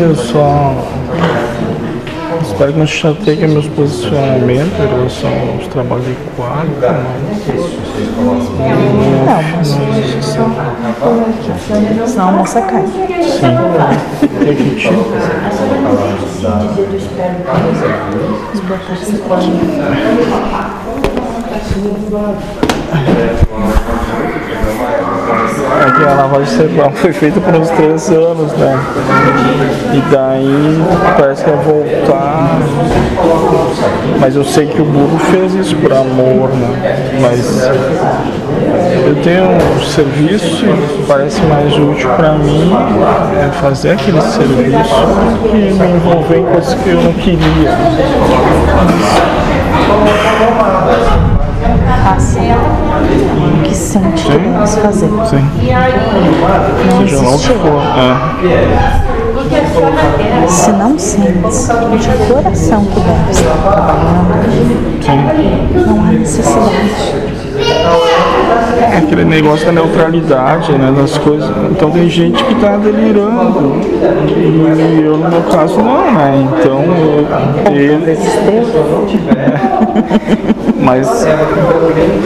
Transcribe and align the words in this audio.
eu 0.00 0.14
só 0.14 0.74
espero 2.42 2.72
que 2.72 2.78
não 2.78 2.86
chateie 2.86 3.46
meus 3.46 3.66
posicionamentos 3.68 4.78
em 4.78 4.86
relação 4.86 5.30
aos 5.54 5.66
trabalhos 5.68 6.06
de 6.06 6.14
quadro, 6.36 6.70
Não, 9.26 9.42
mas 9.56 9.72
hoje 9.72 10.22
só 10.22 10.44
pula 11.00 11.26
aqui. 11.28 11.52
Senão 12.06 12.28
a 12.28 12.32
moça 12.32 12.60
cai. 12.62 12.84
Sim. 12.86 13.56
Tem 14.44 14.54
que. 14.56 14.62
É 14.70 14.94
que 24.32 24.37
a 26.08 26.14
lavagem 26.14 26.46
cerebral 26.46 26.92
foi 26.92 27.12
feita 27.12 27.40
por 27.40 27.54
uns 27.54 27.68
três 27.70 28.10
anos, 28.10 28.52
né? 28.52 28.78
E 29.92 30.00
daí 30.12 30.82
parece 31.18 31.44
que 31.44 31.50
vai 31.50 31.64
voltar. 31.64 32.58
Mas 34.20 34.36
eu 34.36 34.44
sei 34.44 34.66
que 34.66 34.80
o 34.80 34.84
burro 34.84 35.18
fez 35.30 35.54
isso 35.54 35.76
por 35.76 35.92
amor, 35.92 36.50
né? 36.50 37.02
Mas 37.20 37.68
eu 39.06 39.16
tenho 39.22 39.44
um 39.44 39.80
serviço 39.80 40.66
e 40.66 41.04
parece 41.06 41.40
mais 41.42 41.72
útil 41.74 42.10
para 42.10 42.32
mim 42.32 42.72
é 43.42 43.50
fazer 43.52 43.92
aquele 43.92 44.20
serviço 44.20 44.94
que 45.50 45.56
me 45.56 45.96
envolver 45.96 46.38
em 46.38 46.44
coisas 46.44 46.74
que 46.74 46.90
eu 46.90 47.02
não 47.02 47.12
queria. 47.14 47.70
Não 57.28 57.38
for. 57.38 57.82
É. 58.42 58.48
Se 60.48 60.70
não 60.72 60.98
sentes 60.98 61.68
de 61.68 62.32
coração 62.32 62.86
que 62.86 63.00
deve 63.00 63.30
estar 63.30 63.54
trabalhando, 63.70 64.32
não 65.86 66.00
há 66.00 66.12
necessidade. 66.12 67.28
É 68.80 68.96
aquele 68.96 69.24
negócio 69.26 69.66
da 69.66 69.72
neutralidade, 69.72 70.72
né, 70.72 70.90
das 70.96 71.18
coisas. 71.18 71.50
Então 71.70 71.90
tem 71.90 72.08
gente 72.08 72.42
que 72.42 72.54
tá 72.54 72.78
delirando. 72.78 73.74
E 74.34 75.02
eu, 75.04 75.18
no 75.18 75.28
meu 75.28 75.42
caso, 75.42 75.76
não, 75.76 76.10
né? 76.12 76.48
Então, 76.58 76.82
eu, 76.82 77.26
ele, 77.74 78.16
mas 80.80 81.26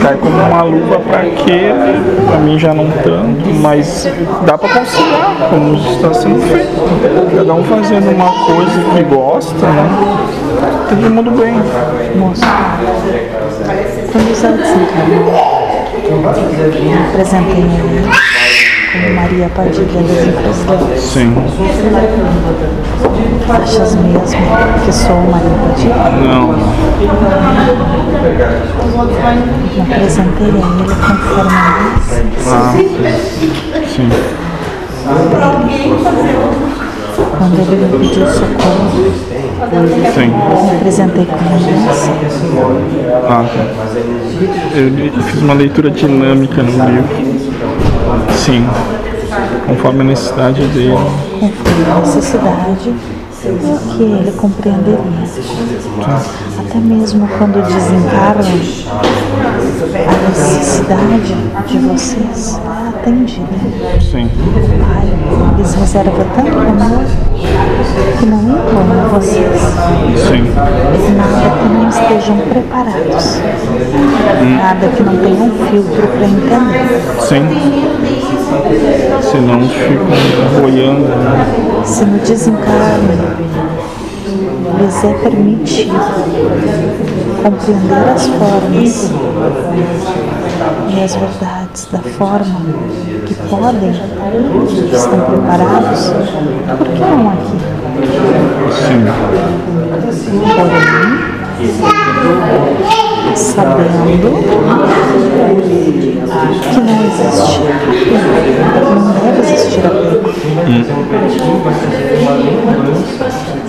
cai 0.01 0.15
como 0.17 0.37
uma 0.37 0.63
luva 0.63 0.99
para 0.99 1.19
aquele, 1.19 2.25
para 2.27 2.39
mim 2.39 2.57
já 2.57 2.73
não 2.73 2.89
tanto, 2.89 3.49
mas 3.61 4.07
dá 4.45 4.57
para 4.57 4.69
conciliar, 4.69 5.49
como 5.49 5.75
está 5.75 6.13
sendo 6.13 6.39
feito. 6.41 7.35
Cada 7.35 7.53
um 7.53 7.63
fazendo 7.63 8.11
uma 8.11 8.31
coisa 8.45 8.81
que 8.95 9.03
gosta, 9.03 9.65
né? 9.67 9.89
Todo 10.89 11.09
mundo 11.09 11.31
bem. 11.31 11.55
Eu 16.05 16.29
apresentei 17.09 17.63
como 18.93 19.15
Maria 19.15 19.49
Padilha 19.49 20.01
das 20.03 20.27
Encruzilhadas. 20.27 21.01
Sim. 21.01 21.33
Achas 23.49 23.95
mesmo 23.95 24.21
que 24.85 24.91
sou 24.91 25.19
Maria 25.31 25.49
Padilha? 25.67 25.95
Não. 26.21 26.53
Eu 29.75 29.81
apresentei 29.81 30.45
a 30.45 30.49
ele 30.49 30.95
conforme 30.95 31.53
a. 31.53 31.89
Ah, 32.45 32.73
sim. 33.87 34.09
Quando 37.37 37.59
ele 37.59 37.75
me 37.75 37.87
pediu 37.97 38.27
socorro, 38.27 38.87
Sim. 40.13 40.31
eu 40.51 40.63
me 40.63 40.71
apresentei 40.77 41.25
como 41.25 41.45
moça. 41.59 42.11
Ah, 43.27 43.43
tá. 43.43 43.61
Eu 44.75 45.23
fiz 45.23 45.41
uma 45.41 45.53
leitura 45.53 45.89
dinâmica 45.89 46.61
no 46.61 46.71
livro. 46.71 47.42
Sim. 48.35 48.67
Conforme 49.67 50.01
a 50.01 50.03
necessidade 50.03 50.67
dele. 50.67 50.97
conforme 51.39 51.91
a 51.91 51.99
necessidade 51.99 52.93
que 53.43 54.03
ele 54.03 54.31
compreenderia. 54.37 55.23
Até 56.59 56.79
mesmo 56.79 57.27
quando 57.37 57.61
desencarnam, 57.65 58.43
a 60.07 60.29
necessidade 60.29 61.35
de 61.67 61.77
vocês 61.79 62.59
é 62.63 62.89
atendida. 62.89 63.47
Sim. 63.99 64.29
Pai 64.79 65.13
lhes 65.57 65.73
reserva 65.75 66.25
tanto 66.35 66.57
amor 66.57 67.03
que 68.19 68.25
não 68.25 69.05
a 69.05 69.07
vocês 69.09 69.61
Sim. 70.27 70.43
nada 71.15 71.49
que 71.57 71.67
não 71.73 71.89
estejam 71.89 72.37
preparados, 72.37 73.39
nada 74.57 74.87
que 74.87 75.03
não 75.03 75.17
tenham 75.17 75.51
filtro 75.69 76.07
para 76.07 76.25
entender. 76.25 77.01
Sim. 77.21 77.43
Senão 79.21 79.61
ficam 79.67 80.61
boiando. 80.61 81.07
né? 81.07 81.83
Se 81.85 82.05
no 82.05 82.17
desencarne 82.19 83.17
lhes 84.79 85.03
é 85.03 85.13
permitido 85.13 85.93
compreender 87.43 88.09
as 88.13 88.25
formas 88.27 89.11
e 90.89 91.03
as 91.03 91.15
verdades 91.15 91.87
da 91.91 91.99
forma 91.99 92.61
que 93.25 93.33
podem, 93.49 93.91
estão 94.91 95.19
preparados, 95.21 96.11
por 96.77 96.87
que 96.87 96.99
não 96.99 97.29
aqui? 97.29 97.57
Sim. 98.71 99.05
Porém, 100.55 101.33
sabendo 103.35 104.29
que 106.61 106.79
não 106.79 106.97
existe 107.05 107.61
não 108.95 109.13
deve 109.13 109.39
existir 109.39 109.83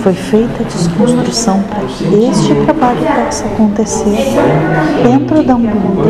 Foi 0.02 0.12
feita 0.12 0.60
a 0.60 0.64
desconstrução 0.64 1.62
para 1.62 1.84
que 1.86 2.04
este 2.24 2.52
trabalho 2.64 2.98
possa 3.24 3.44
acontecer 3.44 4.34
dentro 5.04 5.44
da 5.44 5.54
Umbanda, 5.54 6.02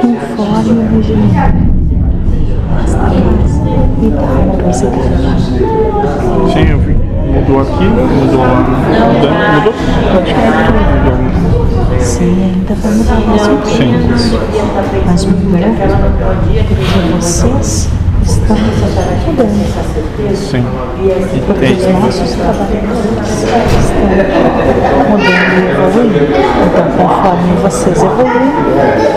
conforme 0.00 0.72
o 0.72 1.00
casa 3.60 3.98
e 4.02 4.08
da 4.08 4.22
amorosidade. 4.22 5.20
Sim, 6.52 6.70
eu 6.70 6.78
vi. 6.78 6.94
Mudou 7.30 7.60
aqui, 7.60 7.84
mudou 7.84 8.40
lá. 8.40 8.56
Mudou, 9.54 9.74
praticamente 10.12 10.60
tudo. 10.64 10.80
Mudou. 11.04 12.00
Sim, 12.00 12.54
ainda 12.54 12.74
vai 12.74 12.92
mudar 12.92 13.20
mais 13.26 13.46
um 13.48 13.62
Sim. 13.66 13.92
mas 15.04 15.24
mudou 15.26 15.58
porque 16.66 17.16
vocês 17.20 17.88
estão 18.22 18.56
mudando. 18.56 19.70
Sim. 20.36 20.64
E 21.02 21.40
Porque 21.46 21.66
os 21.66 21.86
nossos 21.86 22.30
trabalhadores 22.32 23.28
estão 23.80 24.18
mudando 25.08 25.52
e 25.54 25.70
evoluindo. 25.70 26.34
Então, 26.66 26.86
conforme 26.96 27.52
vocês 27.62 27.98
evoluem, 28.02 28.52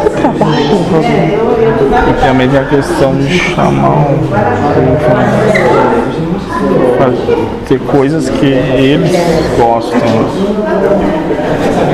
o 0.06 0.10
trabalho 0.10 0.64
evolui. 0.64 1.14
E 2.10 2.14
também 2.26 2.48
tem 2.50 2.60
a 2.60 2.66
questão 2.66 3.16
de 3.16 3.40
chamar 3.40 3.90
o 3.90 4.24
fazer 6.98 7.80
coisas 7.80 8.30
que 8.30 8.46
eles 8.46 9.12
gostam. 9.58 10.00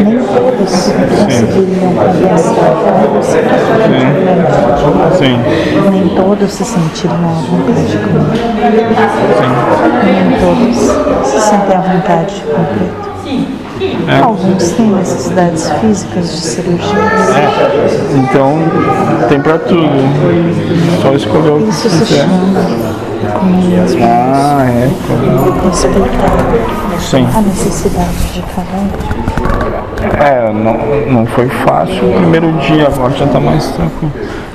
Nem 0.03 0.19
todos 0.19 0.91
conseguiriam 1.19 1.93
compensar 1.93 2.73
a 2.87 2.91
velocidade. 3.01 3.63
Sim. 5.17 5.37
Nem 5.91 6.07
todos 6.15 6.51
se 6.51 6.63
sentiriam 6.63 7.17
à 7.17 7.41
vontade 7.41 7.97
comigo. 7.97 8.31
Nem 10.05 10.39
todos 10.39 10.77
se 11.27 11.39
sentem 11.41 11.75
à 11.75 11.81
vontade 11.81 12.35
de 12.35 12.41
completo. 12.41 13.09
É. 14.09 14.21
Alguns 14.21 14.71
têm 14.71 14.87
necessidades 14.87 15.69
físicas 15.79 16.31
de 16.31 16.37
cirurgias. 16.37 16.91
Então 18.15 18.57
tem 19.29 19.39
pra 19.39 19.57
tudo. 19.57 19.89
Só 21.01 21.13
escolher 21.13 21.51
o 21.51 21.59
que 21.61 21.69
Isso 21.69 21.89
se 21.89 21.99
quiser. 21.99 22.21
chama 22.23 23.08
como 23.27 23.51
mesmo 23.67 24.01
Ah, 24.03 24.65
é. 24.65 24.89
respeitar 25.67 26.31
Sim. 26.99 27.27
a 27.35 27.41
necessidade 27.41 28.33
de 28.33 28.41
cada 28.41 28.77
um. 28.77 28.89
É, 30.21 30.51
não, 30.53 30.77
não 31.13 31.25
foi 31.25 31.47
fácil 31.49 32.09
o 32.09 32.13
primeiro 32.13 32.51
dia, 32.59 32.87
agora 32.87 33.13
já 33.13 33.27
tá 33.27 33.39
mais 33.39 33.67
tranquilo. 33.71 34.11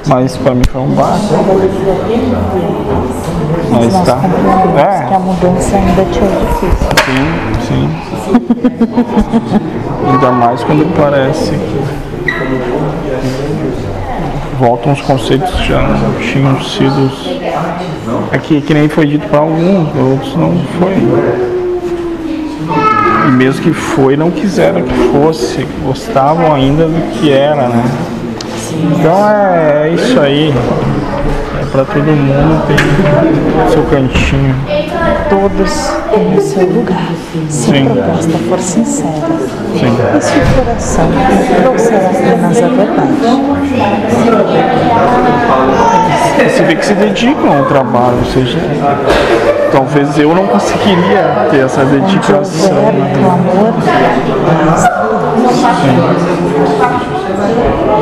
Mas 0.06 0.36
pra 0.36 0.54
mim 0.54 0.62
foi 0.70 0.80
um 0.82 0.88
barco. 0.94 1.18
Mas 3.70 3.92
Mas 3.92 4.06
tá. 4.06 4.18
É. 4.78 5.06
que 5.08 5.14
a 5.14 5.18
mudança 5.18 5.76
ainda 5.76 6.04
te 6.04 6.18
é 6.18 6.28
difícil. 6.46 6.88
Sim, 7.04 7.54
sim. 7.66 7.88
Ainda 10.10 10.30
mais 10.30 10.62
quando 10.64 10.84
parece 10.96 11.50
que 11.52 11.84
voltam 14.58 14.92
os 14.92 15.00
conceitos 15.00 15.50
que 15.54 15.68
já 15.68 15.80
tinham 16.20 16.60
sido 16.60 17.10
Aqui, 18.34 18.60
que 18.60 18.74
nem 18.74 18.88
foi 18.88 19.06
dito 19.06 19.28
para 19.28 19.38
alguns, 19.38 19.94
outros 19.96 20.34
não 20.34 20.60
foi. 20.80 20.94
E 23.28 23.30
mesmo 23.30 23.62
que 23.62 23.72
foi, 23.72 24.16
não 24.16 24.28
quiseram 24.28 24.82
que 24.82 24.92
fosse, 25.12 25.64
gostavam 25.84 26.52
ainda 26.52 26.86
do 26.86 27.12
que 27.12 27.30
era, 27.30 27.68
né? 27.68 27.84
Então 28.72 29.30
é, 29.30 29.84
é 29.84 29.94
isso 29.94 30.18
aí. 30.18 30.52
É 31.60 31.64
para 31.66 31.84
todo 31.84 32.04
mundo 32.04 32.66
tem 32.66 33.70
seu 33.70 33.84
cantinho. 33.84 34.56
Todos 35.30 35.92
têm 36.14 36.36
o 36.36 36.40
seu 36.40 36.66
lugar, 36.66 37.08
se 37.48 37.70
Sim. 37.70 37.86
a 37.88 37.90
proposta 37.94 38.38
for 38.48 38.58
sincera. 38.60 39.10
Sim. 39.78 39.96
E 40.16 40.20
se 40.20 40.38
o 40.38 40.64
coração 40.64 41.08
trouxer 41.62 42.00
apenas 42.06 42.62
a 42.62 42.68
verdade. 42.68 43.14
Você 46.48 46.62
vê 46.62 46.76
que 46.76 46.84
se 46.86 46.94
dedicam 46.94 47.58
ao 47.58 47.64
trabalho, 47.64 48.18
ou 48.18 48.24
seja, 48.32 48.58
talvez 49.72 50.16
eu 50.18 50.34
não 50.34 50.46
conseguiria 50.46 51.48
ter 51.50 51.64
essa 51.64 51.80
Onde 51.82 51.98
dedicação. 52.00 52.70
houver 52.76 52.92
né? 52.92 53.12
o 53.20 53.30
amor, 53.30 53.74
lá 54.64 54.74
está 54.76 55.04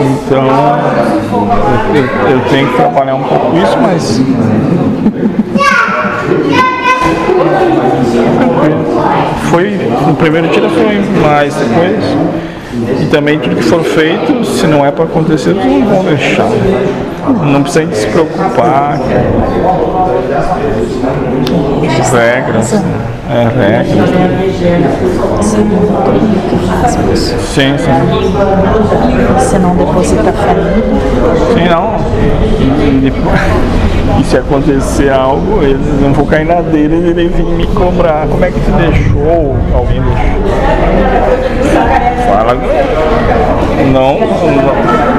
Então 0.01 0.45
eu, 1.95 2.03
eu- 2.03 2.31
eu 2.31 2.41
tenho 2.51 2.69
que 2.69 2.77
trabalhar 2.77 3.15
um 3.15 3.23
pouco 3.23 3.57
isso, 3.57 3.79
mas 3.81 4.21
foi 9.51 9.79
no 10.07 10.15
primeiro 10.15 10.49
dia 10.49 10.69
foi 10.69 11.01
mais 11.23 11.55
depois 11.55 12.43
e 13.01 13.07
também 13.07 13.39
tudo 13.39 13.57
que 13.57 13.63
for 13.63 13.85
feito, 13.85 14.45
se 14.45 14.67
não 14.67 14.85
é 14.85 14.91
para 14.91 15.05
acontecer, 15.05 15.55
não 15.55 15.85
vão 15.85 16.05
deixar. 16.05 16.49
Não 17.45 17.63
precisa 17.63 17.95
se 17.95 18.07
preocupar. 18.07 18.99
Regras. 22.13 22.73
É, 23.31 23.49
regras. 23.57 24.09
Sim, 27.15 27.77
sim. 27.79 27.91
Você 29.39 29.59
não 29.59 29.77
deposita 29.77 30.33
fé 30.33 30.57
Sim, 31.55 31.69
não. 31.69 31.93
E, 34.19 34.21
e 34.21 34.25
se 34.25 34.37
acontecer 34.37 35.11
algo, 35.11 35.63
eles 35.63 36.01
não 36.01 36.13
vão 36.13 36.27
cair 36.27 36.45
na 36.47 36.61
dele 36.61 36.97
e 36.97 37.11
ele 37.11 37.29
vir 37.29 37.45
me 37.45 37.67
cobrar. 37.69 38.27
Como 38.27 38.45
é 38.45 38.51
que 38.51 38.61
tu 38.61 38.71
deixou? 38.73 39.57
Alguém 39.75 40.03
deixou? 40.03 40.43
Fala. 42.27 42.57
Não, 43.93 44.19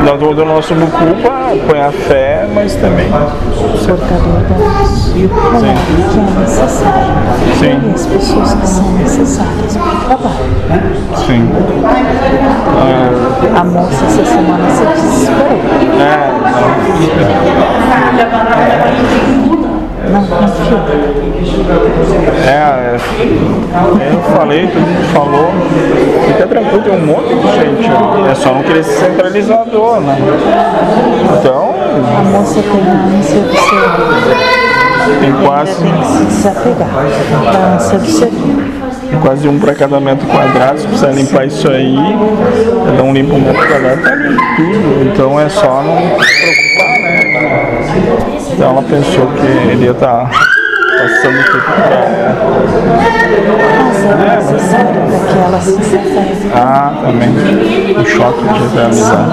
não, 0.05 0.17
nós 0.17 0.37
não 0.37 0.57
assumo 0.57 0.87
culpa, 0.87 1.31
põe 1.67 1.81
a 1.81 1.91
fé, 1.91 2.47
mas 2.53 2.75
também. 2.75 3.09
portador 3.09 4.41
da 4.49 4.55
luz. 4.55 5.13
Olhar 5.13 5.75
o 5.75 5.85
que 6.11 6.19
é 6.19 6.39
necessário. 6.39 7.13
Sim. 7.59 7.81
E 7.87 7.93
as 7.93 8.05
pessoas 8.05 8.53
que 8.53 8.67
são 8.67 8.91
necessárias 8.93 9.77
para 9.77 9.91
o 9.91 9.97
trabalho. 10.05 10.53
Sim. 11.25 11.49
A 13.55 13.63
moça 13.63 14.05
essa 14.05 14.25
semana 14.25 14.69
se 14.69 14.85
desesperou. 14.85 15.59
É, 15.99 16.33
Não 16.41 18.25
confio. 18.29 18.72
É, 22.45 22.49
é, 22.49 24.13
eu 24.13 24.21
falei, 24.35 24.67
todo 24.67 24.81
mundo 24.81 25.13
falou. 25.13 25.51
Fica 26.27 26.47
tranquilo, 26.47 26.83
tem 26.83 26.93
um 26.93 27.05
monte 27.05 27.33
de 27.33 27.47
gente. 27.53 27.89
É 28.29 28.35
só 28.35 28.53
não 28.53 28.63
querer 28.63 28.83
ser 28.83 29.05
centralizador, 29.05 30.01
né? 30.01 30.17
Então, 31.39 31.73
A 31.73 32.23
moça 32.23 32.61
tem 32.61 32.89
a 32.89 33.17
ânsia 33.17 33.39
do 33.41 33.53
servir. 33.53 35.19
tem 35.21 35.33
quase, 35.45 35.81
tem 35.81 35.93
que 35.93 36.05
se 36.05 36.25
desapegar 36.25 36.89
da 37.51 37.75
ânsia 37.75 37.99
do 37.99 38.05
servir. 38.05 38.73
quase 39.21 39.47
um 39.47 39.59
para 39.59 39.73
cada 39.73 39.99
metro 39.99 40.27
quadrado. 40.27 40.79
Se 40.79 40.87
precisar 40.87 41.11
limpar 41.11 41.45
isso 41.47 41.69
aí, 41.69 41.95
cada 42.85 43.03
um 43.03 43.13
limpa 43.13 43.35
um 43.35 43.39
metro 43.39 43.67
quadrado, 43.67 44.01
tá 44.01 44.15
limpo 44.15 44.43
tudo. 44.57 45.11
Então 45.11 45.39
é 45.39 45.49
só 45.49 45.81
não 45.81 45.97
se 46.21 46.41
preocupar? 46.41 46.72
Então 48.53 48.69
ela 48.69 48.83
pensou 48.83 49.27
que 49.27 49.45
ele 49.71 49.85
ia 49.85 49.91
estar 49.91 50.29
passando 50.29 51.43
tudo 51.45 51.63
pra 51.63 51.85
ela. 51.85 52.35
Desapega. 54.51 55.13
Ah, 56.55 56.93
também. 57.01 57.29
O 57.97 58.05
choque 58.05 58.43
de 58.43 58.67
realidade. 58.75 59.31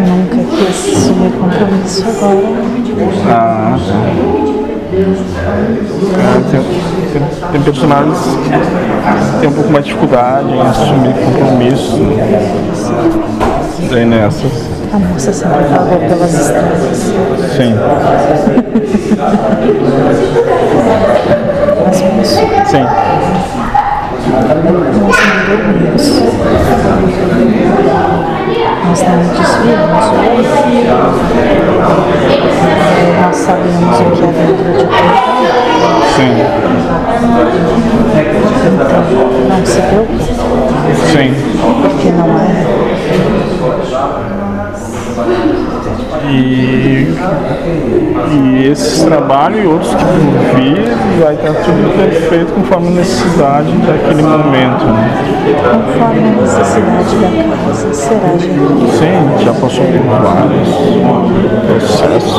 Nunca 0.00 0.38
quis 0.56 0.96
assumir 0.96 1.32
compromisso 1.32 2.04
agora. 2.08 2.46
Ah, 3.28 3.76
tá. 3.76 3.96
É, 6.16 6.40
tem, 6.50 6.62
tem, 7.12 7.22
tem 7.52 7.60
personagens 7.62 8.18
que 8.20 9.40
têm 9.40 9.48
um 9.48 9.52
pouco 9.52 9.70
mais 9.70 9.84
de 9.84 9.90
dificuldade 9.90 10.52
em 10.52 10.60
assumir 10.60 11.14
compromisso. 11.14 11.98
Daí 13.90 14.04
nessas. 14.06 14.75
A 14.96 14.98
moça 14.98 15.30
sempre 15.30 15.62
pagou 15.64 15.98
pelas 15.98 16.32
estradas. 16.32 16.96
Sim, 17.54 17.74
Mas 21.84 22.00
moço, 22.00 22.40
sim. 22.64 22.86
nós 24.32 24.46
E, 46.28 47.14
e 48.32 48.68
esse 48.70 49.04
trabalho 49.04 49.62
e 49.62 49.66
outros 49.66 49.94
que 49.94 50.04
por 50.04 50.58
vir 50.58 50.96
vai 51.22 51.34
estar 51.34 51.54
tudo 51.54 51.96
perfeito 51.96 52.52
conforme 52.52 52.88
a 52.88 52.90
necessidade 52.92 53.72
daquele 53.72 54.22
momento. 54.22 54.84
Né? 54.86 55.10
Conforme 55.72 56.28
a 56.28 56.42
necessidade 56.42 57.16
da 57.16 57.56
casa 57.56 57.94
será 57.94 58.36
gerida. 58.36 58.92
Sim, 58.92 59.44
já 59.44 59.52
passou 59.52 59.84
por 59.84 60.00
vários 60.22 60.68
processos. 61.66 62.36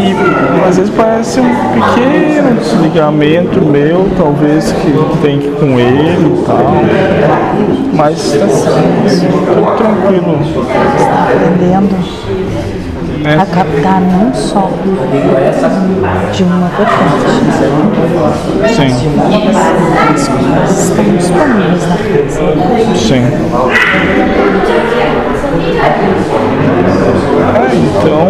E 0.00 0.68
às 0.68 0.76
vezes 0.76 0.92
parece 0.94 1.40
um 1.40 1.48
pequeno 1.48 2.29
desligamento 2.60 3.60
meu, 3.64 4.06
talvez 4.16 4.70
que 4.72 4.92
tem 5.22 5.38
que 5.38 5.46
ir 5.48 5.52
com 5.52 5.78
ele 5.78 6.40
e 6.40 6.44
tal. 6.44 6.58
Mas 7.94 8.32
tá 8.32 8.46
tudo 8.46 9.76
tranquilo. 9.76 10.38
Está 10.96 11.24
aprendendo 11.24 11.96
Né? 13.22 13.34
a 13.38 13.44
captar 13.44 14.00
não 14.00 14.32
só 14.32 14.70
de 16.32 16.42
uma 16.42 16.70
vertente, 16.70 17.20
Sim, 18.74 18.92
as 20.14 20.28
coisas 20.28 20.88
estão 20.88 21.04
disponíveis 21.16 21.82
na 21.86 21.96
casa. 21.96 22.96
sim. 22.96 23.24
É, 27.52 27.74
então 27.74 28.28